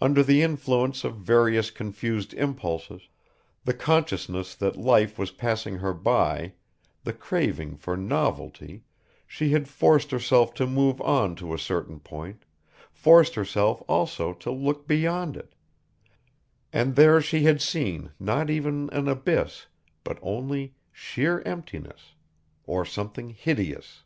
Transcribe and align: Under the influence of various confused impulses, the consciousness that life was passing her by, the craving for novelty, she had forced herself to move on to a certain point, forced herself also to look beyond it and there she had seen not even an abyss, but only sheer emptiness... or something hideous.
Under 0.00 0.22
the 0.22 0.40
influence 0.40 1.02
of 1.02 1.16
various 1.16 1.72
confused 1.72 2.32
impulses, 2.34 3.08
the 3.64 3.74
consciousness 3.74 4.54
that 4.54 4.76
life 4.76 5.18
was 5.18 5.32
passing 5.32 5.78
her 5.78 5.92
by, 5.92 6.52
the 7.02 7.12
craving 7.12 7.76
for 7.76 7.96
novelty, 7.96 8.84
she 9.26 9.50
had 9.50 9.66
forced 9.66 10.12
herself 10.12 10.54
to 10.54 10.66
move 10.68 11.00
on 11.00 11.34
to 11.34 11.52
a 11.54 11.58
certain 11.58 11.98
point, 11.98 12.44
forced 12.92 13.34
herself 13.34 13.82
also 13.88 14.32
to 14.34 14.52
look 14.52 14.86
beyond 14.86 15.36
it 15.36 15.56
and 16.72 16.94
there 16.94 17.20
she 17.20 17.42
had 17.42 17.60
seen 17.60 18.12
not 18.20 18.50
even 18.50 18.88
an 18.90 19.08
abyss, 19.08 19.66
but 20.04 20.20
only 20.22 20.76
sheer 20.92 21.40
emptiness... 21.40 22.14
or 22.64 22.84
something 22.84 23.30
hideous. 23.30 24.04